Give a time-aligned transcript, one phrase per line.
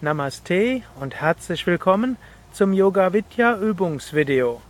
[0.00, 2.18] Namaste und herzlich willkommen
[2.52, 4.62] zum Yoga Vidya Übungsvideo.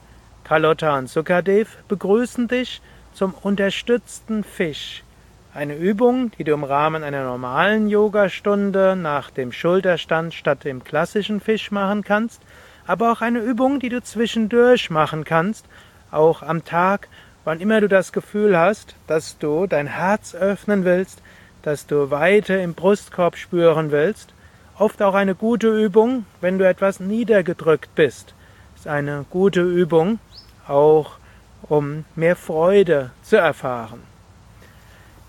[0.42, 2.80] Carlotta und Sukadev begrüßen dich
[3.12, 5.04] zum unterstützten Fisch.
[5.52, 11.42] Eine Übung, die du im Rahmen einer normalen Yogastunde nach dem Schulterstand statt dem klassischen
[11.42, 12.40] Fisch machen kannst,
[12.86, 15.66] aber auch eine Übung, die du zwischendurch machen kannst,
[16.10, 17.06] auch am Tag,
[17.44, 21.20] wann immer du das Gefühl hast, dass du dein Herz öffnen willst,
[21.60, 24.32] dass du Weite im Brustkorb spüren willst
[24.78, 28.34] oft auch eine gute Übung, wenn du etwas niedergedrückt bist.
[28.76, 30.20] Ist eine gute Übung,
[30.66, 31.12] auch
[31.62, 34.02] um mehr Freude zu erfahren.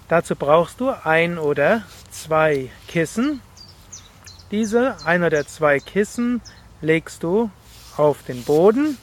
[0.08, 3.42] Dazu brauchst du ein oder zwei Kissen.
[4.52, 6.42] Diese ein oder zwei Kissen
[6.82, 7.52] legst du
[7.98, 8.98] auf den Boden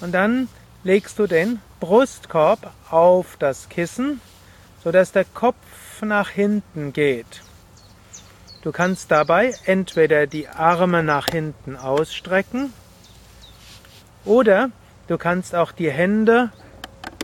[0.00, 0.48] und dann
[0.84, 4.20] legst du den Brustkorb auf das Kissen,
[4.82, 5.56] sodass der Kopf
[6.02, 7.42] nach hinten geht.
[8.62, 12.72] Du kannst dabei entweder die Arme nach hinten ausstrecken
[14.24, 14.70] oder
[15.08, 16.52] du kannst auch die Hände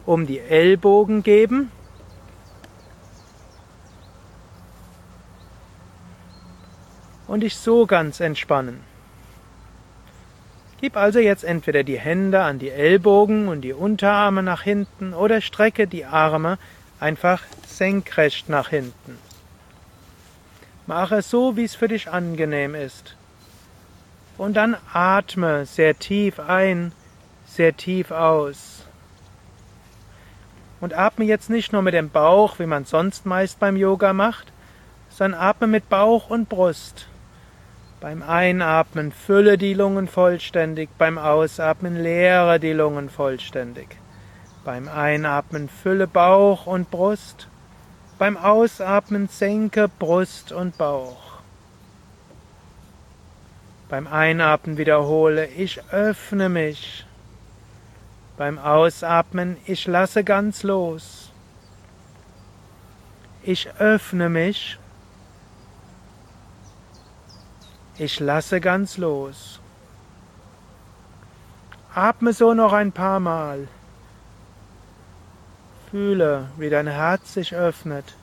[0.04, 1.70] um die Ellbogen geben
[7.28, 8.80] und dich so ganz entspannen.
[10.80, 15.40] Gib also jetzt entweder die Hände an die Ellbogen und die Unterarme nach hinten oder
[15.40, 16.58] strecke die Arme
[16.98, 19.27] einfach senkrecht nach hinten.
[20.88, 23.14] Mache es so, wie es für dich angenehm ist.
[24.38, 26.92] Und dann atme sehr tief ein,
[27.44, 28.86] sehr tief aus.
[30.80, 34.50] Und atme jetzt nicht nur mit dem Bauch, wie man sonst meist beim Yoga macht,
[35.10, 37.06] sondern atme mit Bauch und Brust.
[38.00, 43.88] Beim Einatmen fülle die Lungen vollständig, beim Ausatmen leere die Lungen vollständig.
[44.64, 47.48] Beim Einatmen fülle Bauch und Brust,
[48.18, 51.38] beim Ausatmen senke Brust und Bauch.
[53.88, 57.06] Beim Einatmen wiederhole, ich öffne mich.
[58.36, 61.32] Beim Ausatmen, ich lasse ganz los.
[63.42, 64.78] Ich öffne mich.
[67.96, 69.60] Ich lasse ganz los.
[71.94, 73.68] Atme so noch ein paar Mal.
[75.90, 78.16] Fühle, wie dein Herz sich öffnet,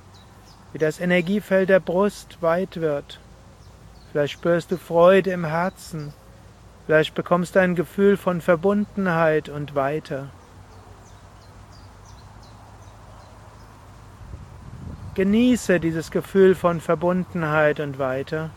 [0.72, 3.20] wie das Energiefeld der Brust weit wird.
[4.12, 6.14] Vielleicht spürst du Freude im Herzen,
[6.86, 10.30] vielleicht bekommst du ein Gefühl von Verbundenheit und Weite.
[15.16, 18.50] Genieße dieses Gefühl von Verbundenheit und Weite.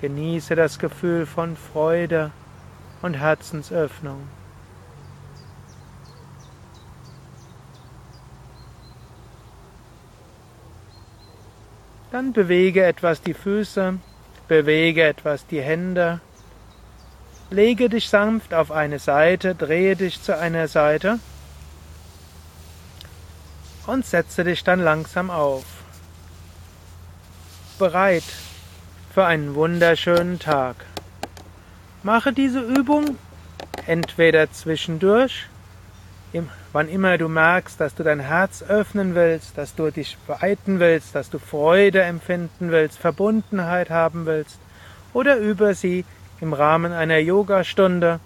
[0.00, 2.32] Genieße das Gefühl von Freude
[3.02, 4.28] und Herzensöffnung.
[12.12, 13.98] Dann bewege etwas die Füße,
[14.46, 16.20] bewege etwas die Hände,
[17.48, 21.20] lege dich sanft auf eine Seite, drehe dich zu einer Seite
[23.86, 25.64] und setze dich dann langsam auf.
[27.78, 28.24] Bereit
[29.14, 30.76] für einen wunderschönen Tag.
[32.02, 33.16] Mache diese Übung
[33.86, 35.46] entweder zwischendurch
[36.72, 41.14] wann immer du merkst, dass du dein Herz öffnen willst, dass du dich weiten willst,
[41.14, 44.58] dass du Freude empfinden willst, Verbundenheit haben willst,
[45.12, 46.04] oder über sie
[46.40, 48.20] im Rahmen einer Yogastunde,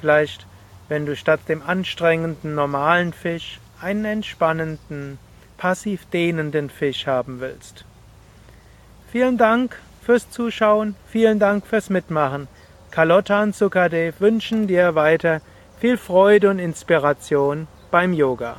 [0.00, 0.46] vielleicht
[0.88, 5.18] wenn du statt dem anstrengenden normalen Fisch einen entspannenden,
[5.56, 7.84] passiv dehnenden Fisch haben willst.
[9.10, 12.48] Vielen Dank fürs Zuschauen, vielen Dank fürs Mitmachen.
[12.90, 15.40] Carlotta und Sukadev wünschen dir weiter
[15.84, 18.56] viel Freude und Inspiration beim Yoga.